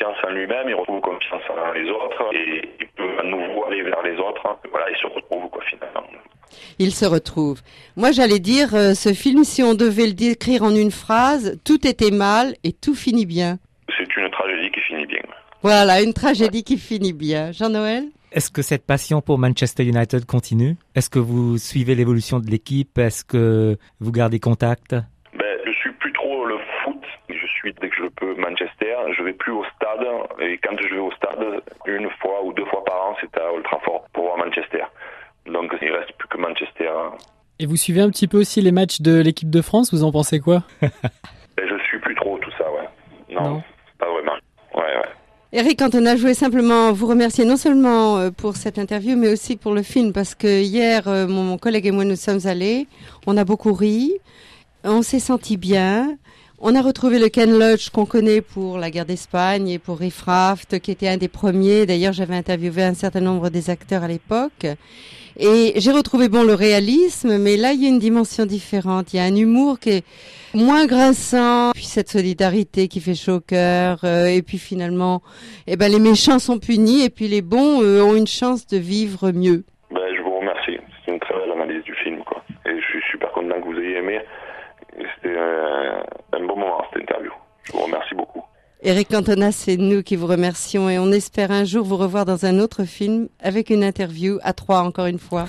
confiance 0.00 0.16
en 0.26 0.30
lui-même, 0.30 0.68
il 0.68 0.74
retrouve 0.74 1.00
confiance 1.00 1.42
en 1.50 1.72
les 1.72 1.90
autres 1.90 2.24
et 2.32 2.68
il 2.80 2.86
peut 2.96 3.18
à 3.18 3.22
nouveau 3.24 3.64
aller 3.66 3.82
vers 3.82 4.02
les 4.02 4.16
autres. 4.16 4.42
Voilà, 4.70 4.86
il 4.90 4.96
se 4.96 5.06
retrouve 5.06 5.50
quoi 5.50 5.62
finalement. 5.68 6.06
Il 6.78 6.92
se 6.92 7.04
retrouve. 7.04 7.60
Moi, 7.96 8.12
j'allais 8.12 8.38
dire, 8.38 8.74
euh, 8.74 8.94
ce 8.94 9.12
film, 9.12 9.44
si 9.44 9.62
on 9.62 9.74
devait 9.74 10.06
le 10.06 10.14
décrire 10.14 10.62
en 10.62 10.74
une 10.74 10.90
phrase, 10.90 11.60
tout 11.64 11.86
était 11.86 12.10
mal 12.10 12.54
et 12.64 12.72
tout 12.72 12.94
finit 12.94 13.26
bien. 13.26 13.58
C'est 13.96 14.16
une 14.16 14.30
tragédie 14.30 14.70
qui 14.70 14.80
finit 14.80 15.06
bien. 15.06 15.22
Voilà, 15.62 16.02
une 16.02 16.14
tragédie 16.14 16.64
qui 16.64 16.78
finit 16.78 17.12
bien. 17.12 17.52
Jean-Noël? 17.52 18.04
Est-ce 18.32 18.50
que 18.50 18.62
cette 18.62 18.86
passion 18.86 19.20
pour 19.20 19.38
Manchester 19.38 19.84
United 19.84 20.24
continue? 20.24 20.76
Est-ce 20.94 21.10
que 21.10 21.18
vous 21.18 21.58
suivez 21.58 21.94
l'évolution 21.94 22.38
de 22.38 22.46
l'équipe? 22.46 22.96
Est-ce 22.98 23.24
que 23.24 23.76
vous 23.98 24.12
gardez 24.12 24.38
contact? 24.38 24.94
Dès 27.80 27.88
que 27.88 27.96
je 27.96 28.02
le 28.02 28.10
peux 28.10 28.34
Manchester. 28.36 28.96
Je 29.16 29.22
vais 29.22 29.32
plus 29.32 29.52
au 29.52 29.64
stade. 29.76 30.04
Et 30.40 30.58
quand 30.58 30.76
je 30.80 30.94
vais 30.94 31.00
au 31.00 31.10
stade, 31.12 31.62
une 31.86 32.08
fois 32.20 32.42
ou 32.44 32.52
deux 32.52 32.64
fois 32.66 32.84
par 32.84 32.96
an, 33.08 33.16
c'est 33.20 33.38
à 33.38 33.52
Old 33.52 33.64
Trafford 33.64 34.04
pour 34.12 34.24
voir 34.24 34.38
Manchester. 34.38 34.84
Donc 35.46 35.72
il 35.80 35.90
reste 35.92 36.12
plus 36.18 36.28
que 36.28 36.38
Manchester. 36.38 36.90
Et 37.58 37.66
vous 37.66 37.76
suivez 37.76 38.00
un 38.00 38.10
petit 38.10 38.28
peu 38.28 38.38
aussi 38.38 38.60
les 38.60 38.72
matchs 38.72 39.00
de 39.00 39.20
l'équipe 39.20 39.50
de 39.50 39.62
France, 39.62 39.92
vous 39.92 40.04
en 40.04 40.12
pensez 40.12 40.40
quoi 40.40 40.62
ben, 40.82 40.90
Je 41.58 41.82
suis 41.84 41.98
plus 42.00 42.14
trop 42.14 42.38
tout 42.38 42.50
ça, 42.56 42.64
ouais. 42.70 42.88
Non, 43.34 43.62
pas 43.98 44.10
vraiment. 44.10 44.36
Ouais, 44.74 44.96
ouais. 44.96 45.49
Eric 45.60 45.80
Cantona, 45.80 46.16
je 46.16 46.22
voulais 46.22 46.32
simplement 46.32 46.90
vous 46.90 47.06
remercier 47.06 47.44
non 47.44 47.58
seulement 47.58 48.16
euh, 48.16 48.30
pour 48.30 48.56
cette 48.56 48.78
interview, 48.78 49.14
mais 49.14 49.28
aussi 49.28 49.56
pour 49.56 49.74
le 49.74 49.82
film, 49.82 50.14
parce 50.14 50.34
que 50.34 50.62
hier, 50.62 51.06
euh, 51.06 51.28
mon 51.28 51.58
collègue 51.58 51.84
et 51.84 51.90
moi, 51.90 52.06
nous 52.06 52.16
sommes 52.16 52.46
allés, 52.46 52.86
on 53.26 53.36
a 53.36 53.44
beaucoup 53.44 53.74
ri, 53.74 54.14
on 54.84 55.02
s'est 55.02 55.20
senti 55.20 55.58
bien, 55.58 56.16
on 56.60 56.74
a 56.74 56.82
retrouvé 56.82 57.18
le 57.18 57.28
Ken 57.28 57.58
Loach 57.58 57.90
qu'on 57.90 58.04
connaît 58.04 58.42
pour 58.42 58.78
la 58.78 58.90
guerre 58.90 59.06
d'Espagne 59.06 59.68
et 59.68 59.78
pour 59.78 59.98
Riff 59.98 60.22
Raft, 60.22 60.78
qui 60.80 60.90
était 60.90 61.08
un 61.08 61.16
des 61.16 61.28
premiers. 61.28 61.86
D'ailleurs, 61.86 62.12
j'avais 62.12 62.36
interviewé 62.36 62.82
un 62.82 62.94
certain 62.94 63.20
nombre 63.20 63.48
des 63.48 63.70
acteurs 63.70 64.02
à 64.02 64.08
l'époque. 64.08 64.66
Et 65.38 65.72
j'ai 65.76 65.90
retrouvé 65.90 66.28
bon 66.28 66.42
le 66.42 66.52
réalisme, 66.52 67.38
mais 67.38 67.56
là 67.56 67.72
il 67.72 67.82
y 67.82 67.86
a 67.86 67.88
une 67.88 67.98
dimension 67.98 68.44
différente. 68.44 69.14
Il 69.14 69.16
y 69.16 69.20
a 69.20 69.22
un 69.22 69.34
humour 69.34 69.78
qui 69.78 69.90
est 69.90 70.04
moins 70.54 70.84
grinçant, 70.86 71.70
puis 71.72 71.84
cette 71.84 72.10
solidarité 72.10 72.88
qui 72.88 73.00
fait 73.00 73.14
chaud 73.14 73.36
au 73.36 73.40
cœur. 73.40 74.00
Euh, 74.04 74.26
et 74.26 74.42
puis 74.42 74.58
finalement, 74.58 75.22
eh 75.66 75.76
ben 75.76 75.90
les 75.90 76.00
méchants 76.00 76.40
sont 76.40 76.58
punis 76.58 77.04
et 77.04 77.10
puis 77.10 77.28
les 77.28 77.40
bons 77.40 77.80
ont 77.82 78.14
une 78.14 78.26
chance 78.26 78.66
de 78.66 78.76
vivre 78.76 79.30
mieux. 79.32 79.64
Ben, 79.92 80.02
je 80.14 80.20
vous 80.20 80.38
remercie. 80.38 80.78
C'est 81.06 81.12
une 81.12 81.20
très 81.20 81.34
belle 81.34 81.52
analyse 81.52 81.84
du 81.84 81.94
film, 81.94 82.22
quoi. 82.24 82.44
Et 82.66 82.76
je 82.78 82.86
suis 82.86 83.02
super 83.10 83.32
content 83.32 83.60
que 83.60 83.66
vous 83.66 83.78
ayez 83.78 83.96
aimé. 83.96 84.20
C'était 84.96 85.36
un, 85.38 86.46
bon 86.46 86.56
moment 86.56 86.84
cette 86.92 87.02
interview. 87.02 87.32
Je 87.64 87.72
vous 87.72 87.82
remercie 87.84 88.14
beaucoup. 88.14 88.44
Eric 88.82 89.08
Cantona, 89.08 89.52
c'est 89.52 89.76
nous 89.76 90.02
qui 90.02 90.16
vous 90.16 90.26
remercions 90.26 90.88
et 90.88 90.98
on 90.98 91.12
espère 91.12 91.50
un 91.50 91.64
jour 91.64 91.84
vous 91.84 91.98
revoir 91.98 92.24
dans 92.24 92.46
un 92.46 92.58
autre 92.58 92.84
film 92.84 93.28
avec 93.38 93.68
une 93.68 93.84
interview 93.84 94.38
à 94.42 94.54
trois 94.54 94.80
encore 94.80 95.04
une 95.04 95.18
fois. 95.18 95.44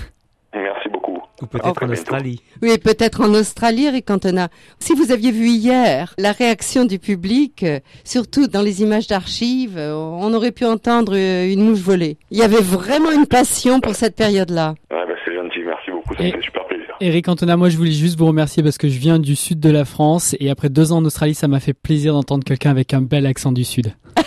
Merci 0.54 0.90
beaucoup. 0.90 1.18
Ou 1.42 1.46
peut-être 1.46 1.82
en 1.82 1.90
Australie. 1.90 2.42
Oui, 2.62 2.78
peut-être 2.78 3.22
en 3.22 3.34
Australie, 3.34 3.86
Eric 3.86 4.06
Cantona. 4.06 4.50
Si 4.80 4.94
vous 4.94 5.14
aviez 5.14 5.32
vu 5.32 5.48
hier 5.48 6.14
la 6.18 6.34
réaction 6.34 6.84
du 6.84 7.00
public, 7.00 7.66
surtout 8.04 8.48
dans 8.48 8.62
les 8.62 8.82
images 8.82 9.08
d'archives, 9.08 9.78
on 9.78 10.34
aurait 10.34 10.52
pu 10.52 10.66
entendre 10.66 11.16
une 11.16 11.64
mouche 11.64 11.80
voler. 11.80 12.18
Il 12.32 12.38
y 12.38 12.44
avait 12.44 12.62
vraiment 12.62 13.12
une 13.12 13.28
passion 13.28 13.80
pour 13.80 13.96
cette 13.96 14.18
période-là. 14.18 14.76
Ouais, 14.92 15.06
bah 15.08 15.14
c'est 15.24 15.34
gentil, 15.34 15.60
merci 15.66 15.90
beaucoup, 15.90 16.16
ça 16.16 16.24
fait 16.24 16.42
super. 16.42 16.61
Eric 17.04 17.28
Antona, 17.30 17.58
moi 17.58 17.70
je 17.70 17.78
voulais 17.78 17.92
juste 17.92 18.16
vous 18.20 18.28
remercier 18.28 18.62
parce 18.62 18.78
que 18.78 18.88
je 18.88 19.00
viens 19.00 19.18
du 19.18 19.36
sud 19.36 19.60
de 19.60 19.72
la 19.72 19.86
France 19.86 20.36
et 20.40 20.52
après 20.52 20.70
deux 20.70 20.92
ans 20.92 20.98
en 20.98 21.06
Australie, 21.06 21.34
ça 21.34 21.48
m'a 21.48 21.60
fait 21.60 21.74
plaisir 21.74 22.14
d'entendre 22.14 22.44
quelqu'un 22.44 22.70
avec 22.70 22.94
un 22.94 23.02
bel 23.02 23.26
accent 23.26 23.52
du 23.52 23.64
sud. 23.64 23.96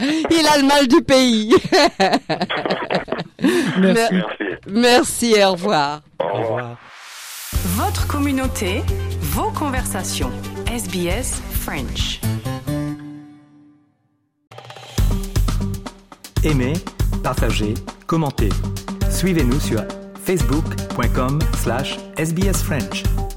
Il 0.00 0.46
a 0.52 0.58
le 0.58 0.66
mal 0.66 0.88
du 0.88 1.00
pays. 1.02 1.54
Merci. 3.78 4.14
Merci. 4.68 5.34
et 5.36 5.44
au 5.44 5.52
revoir. 5.52 6.00
Au 6.18 6.42
revoir. 6.42 6.76
Votre 7.76 8.08
communauté, 8.08 8.82
vos 9.20 9.52
conversations. 9.52 10.32
SBS 10.66 11.40
French. 11.52 12.20
Aimez, 16.42 16.72
partagez, 17.22 17.74
commentez. 18.08 18.48
Suivez-nous 19.08 19.60
sur 19.60 19.84
facebook.com 20.24 21.40
slash 21.54 21.98
sbsfrench. 22.16 23.33